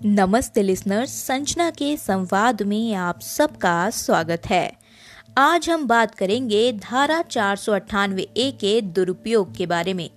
नमस्ते 0.00 0.62
लिसनर्स 0.62 1.12
संजना 1.24 1.68
के 1.70 1.96
संवाद 1.96 2.62
में 2.62 2.94
आप 2.94 3.20
सबका 3.20 3.90
स्वागत 3.90 4.46
है। 4.46 4.72
आज 5.38 5.68
हम 5.70 5.86
बात 5.86 6.14
करेंगे 6.14 6.72
धारा 6.72 7.20
चार 7.22 7.56
सौ 7.56 7.72
अट्ठानवे 7.72 8.22
ए 8.22 8.50
के 8.60 8.80
दुरुपयोग 8.80 9.54
के 9.56 9.66
बारे 9.66 9.94
में। 9.94 10.08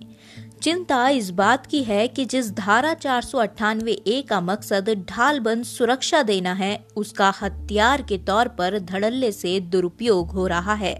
चिंता 0.62 1.08
इस 1.08 1.30
बात 1.30 1.66
की 1.66 1.82
है 1.82 2.08
कि 2.08 2.24
जिस 2.24 2.50
धारा 2.52 2.94
चार 2.94 3.22
सौ 3.22 3.38
अट्ठानवे 3.38 3.92
ए 3.92 4.22
का 4.22 4.40
मकसद 4.40 4.88
ढालबंद 5.10 5.64
सुरक्षा 5.64 6.22
देना 6.22 6.52
है, 6.52 6.84
उसका 6.96 7.32
हथियार 7.42 8.02
के 8.02 8.18
तौर 8.18 8.48
पर 8.48 8.78
धड़ल्ले 8.80 9.32
से 9.32 9.58
दुरुपयोग 9.60 10.30
हो 10.30 10.46
रहा 10.46 10.74
है। 10.74 10.98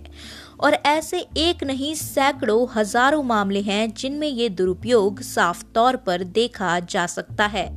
और 0.60 0.74
ऐसे 0.74 1.26
एक 1.38 1.64
नहीं, 1.64 1.94
सैकड़ों, 1.94 2.66
हज़ारों 2.74 3.22
मामले 3.22 3.60
हैं 3.62 3.92
जिनमें 3.94 4.28
ये 4.28 4.48
दुरुपयोग 4.48 5.20
साफ़ 5.22 5.64
तौर 5.74 5.96
पर 5.96 6.24
देखा 6.24 6.80
जा 6.80 7.06
सकता 7.06 7.46
है। 7.46 7.72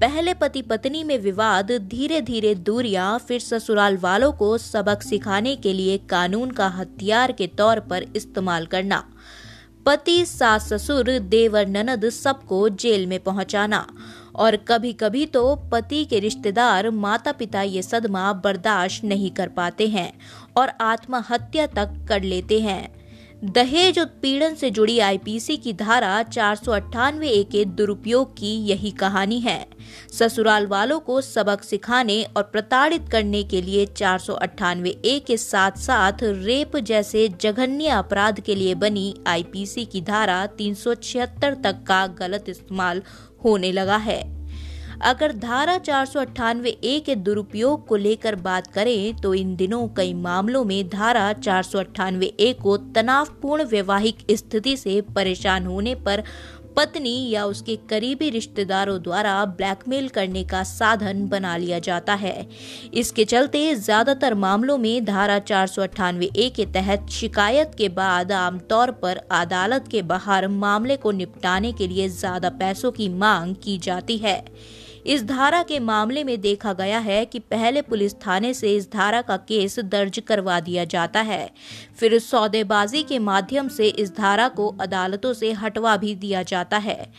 पहले 0.00 0.34
पति 0.34 0.60
पत्नी 0.62 1.02
में 1.04 1.18
विवाद 1.18 1.70
धीरे 1.72 2.20
धीरे 2.20 2.54
दूरियाँ, 2.54 3.18
फिर 3.18 3.40
ससुराल 3.40 3.96
वालों 3.96 4.32
को 4.32 4.58
सबक 4.58 5.02
सिखाने 5.02 5.54
के 5.56 5.72
लिए 5.72 5.96
कानून 5.98 6.50
का 6.50 6.66
हथियार 6.68 7.32
के 7.32 7.46
तौर 7.46 7.80
पर 7.80 8.04
इस्तेमाल 8.16 8.66
करना। 8.66 9.02
पति 9.86 10.24
सास 10.26 10.72
ससुर 10.72 11.18
देवर, 11.18 11.66
ननद 11.66 12.08
सबको 12.08 12.68
जेल 12.68 13.06
में 13.06 13.18
पहुंचाना। 13.20 13.86
और 14.36 14.56
कभी 14.56 14.92
कभी 14.92 15.26
तो 15.26 15.54
पति 15.72 16.04
के 16.04 16.18
रिश्तेदार 16.18 16.90
माता 16.90 17.32
पिता 17.32 17.62
ये 17.62 17.82
सदमा 17.82 18.32
बर्दाश्त 18.32 19.04
नहीं 19.04 19.30
कर 19.30 19.48
पाते 19.48 19.88
हैं 19.88 20.12
और 20.56 20.72
आत्महत्या 20.80 21.66
तक 21.66 22.06
कर 22.08 22.22
लेते 22.22 22.60
हैं। 22.60 22.97
दहेज 23.44 23.98
उत्पीड़न 23.98 24.54
से 24.54 24.70
जुड़ी 24.70 24.98
आईपीसी 24.98 25.56
की 25.56 25.72
धारा 25.72 26.22
चार 26.22 26.56
सौ 26.56 26.72
अट्ठानवे 26.72 27.28
ए 27.28 27.42
के 27.42 27.64
दुरुपयोग 27.64 28.32
की 28.36 28.54
यही 28.66 28.90
कहानी 28.90 29.38
है। 29.40 29.66
ससुराल 30.12 30.66
वालों 30.66 30.98
को 31.00 31.20
सबक 31.20 31.62
सिखाने 31.62 32.22
और 32.36 32.42
प्रताड़ित 32.42 33.08
करने 33.08 33.42
के 33.42 33.60
लिए 33.62 33.84
चार 33.86 34.18
सौ 34.18 34.32
अट्ठानवे 34.32 34.90
ए 34.90 35.18
के 35.26 35.36
साथ 35.36 35.78
साथ 35.78 36.12
रेप 36.22 36.76
जैसे 36.76 37.28
जघन्य 37.40 37.88
अपराध 37.88 38.40
के 38.40 38.54
लिए 38.54 38.74
बनी 38.74 39.14
आईपीसी 39.26 39.84
की 39.84 40.00
धारा 40.00 40.46
तीन 40.46 40.74
सौ 40.74 40.94
छिहत्तर 40.94 41.54
तक 41.54 41.84
का 41.86 42.06
गलत 42.06 42.48
इस्तेमाल 42.48 43.02
होने 43.44 43.72
लगा 43.72 43.96
है। 43.96 44.37
अगर 45.00 45.32
धारा 45.32 45.76
चार 45.78 46.06
सौ 46.06 46.20
अट्ठानवे 46.20 46.70
ए 46.70 46.98
के 47.06 47.14
दुरुपयोग 47.16 47.86
को 47.86 47.96
लेकर 47.96 48.34
बात 48.36 48.66
करें 48.74 49.16
तो 49.16 49.32
इन 49.34 49.54
दिनों 49.56 49.86
कई 49.88 50.12
मामलों 50.16 50.64
में 50.64 50.88
धारा 50.88 51.32
चार 51.34 51.62
सौ 51.62 51.78
अट्ठानवे 51.78 52.26
ए 52.40 52.52
को 52.62 52.76
तनावपूर्ण 52.94 53.64
वैवाहिक 53.64 54.26
स्थिति 54.32 54.76
से 54.76 55.00
परेशान 55.16 55.66
होने 55.66 55.94
पर 56.06 56.22
पत्नी 56.76 57.14
या 57.30 57.44
उसके 57.44 57.76
करीबी 57.90 58.30
रिश्तेदारों 58.30 58.98
द्वारा 59.02 59.44
ब्लैकमेल 59.44 60.08
करने 60.08 60.42
का 60.44 60.62
साधन 60.62 61.26
बना 61.28 61.56
लिया 61.56 61.78
जाता 61.78 62.14
है। 62.14 62.46
इसके 62.94 63.24
चलते 63.24 63.74
ज़्यादातर 63.74 64.34
मामलों 64.36 64.76
में 64.78 65.04
धारा 65.04 65.38
चार 65.40 65.66
सौ 65.66 65.82
अट्ठानवे 65.82 66.30
ए 66.36 66.48
के 66.56 66.66
तहत 66.72 67.08
शिकायत 67.10 67.74
के 67.78 67.88
बाद 67.94 68.32
आमतौर 68.32 68.90
पर 69.02 69.20
अदालत 69.32 69.88
के 69.90 70.02
बाहर 70.04 70.48
मामले 70.58 70.96
को 70.96 71.10
निपटाने 71.12 71.72
के 71.72 71.88
लिए 71.88 72.08
ज़्यादा 72.10 72.50
पैसों 72.58 72.92
की 72.92 73.08
मांग 73.08 73.54
की 73.54 73.78
जाती 73.78 74.18
है। 74.18 74.42
इस 75.06 75.24
धारा 75.24 75.62
के 75.62 75.78
मामले 75.78 76.24
में 76.24 76.40
देखा 76.40 76.72
गया 76.72 76.98
है 76.98 77.24
कि 77.24 77.38
पहले 77.38 77.82
पुलिस 77.82 78.14
थाने 78.14 78.54
से 78.54 78.76
इस 78.76 78.92
धारा 78.92 79.22
का 79.22 79.36
केस 79.36 79.78
दर्ज 79.78 80.18
करवा 80.18 80.60
दिया 80.60 80.84
जाता 80.84 81.20
है। 81.20 81.50
फिर 81.98 82.18
सौदेबाजी 82.18 83.02
के 83.02 83.18
माध्यम 83.18 83.68
से 83.68 83.88
इस 83.88 84.16
धारा 84.16 84.48
को 84.48 84.68
अदालतों 84.80 85.32
से 85.32 85.52
हटवा 85.52 85.96
भी 85.96 86.14
दिया 86.14 86.42
जाता 86.42 86.76
है। 86.76 87.12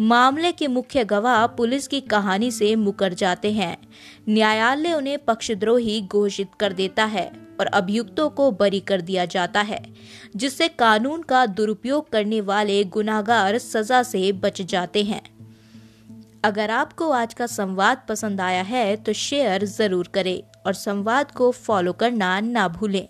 मामले 0.00 0.52
के 0.52 0.68
मुख्य 0.68 1.04
गवाह 1.04 1.46
पुलिस 1.46 1.88
की 1.88 2.00
कहानी 2.00 2.50
से 2.50 2.76
मुकर 2.76 3.14
जाते 3.14 3.52
हैं। 3.52 3.76
न्यायालय 4.28 4.92
उन्हें 4.92 5.18
पक्षद्रोही 5.18 6.00
घोषित 6.02 6.48
कर 6.60 6.72
देता 6.72 7.04
है 7.04 7.30
और 7.60 7.66
अभियुक्तों 7.66 8.30
को 8.30 8.50
बरी 8.50 8.80
कर 8.80 9.00
दिया 9.00 9.24
जाता 9.24 9.60
है, 9.60 9.82
जिससे 10.36 10.68
कानून 10.68 11.22
का 11.22 11.46
दुरुपयोग 11.46 12.10
करने 12.10 12.40
वाले 12.40 12.84
गुनाहगार 12.84 13.58
सजा 13.58 14.02
से 14.02 14.32
बच 14.32 14.62
जाते 14.62 15.04
हैं। 15.04 15.35
अगर 16.46 16.70
आपको 16.70 17.08
आज 17.10 17.32
का 17.34 17.46
संवाद 17.46 18.02
पसंद 18.08 18.40
आया 18.40 18.62
है 18.62 18.96
तो 18.96 19.12
शेयर 19.12 19.64
ज़रूर 19.66 20.08
करें 20.14 20.42
और 20.66 20.74
संवाद 20.74 21.30
को 21.30 21.50
फॉलो 21.52 21.92
करना 21.92 22.28
ना 22.40 22.66
भूलें। 22.68 23.06